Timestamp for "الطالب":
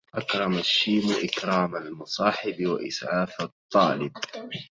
3.41-4.11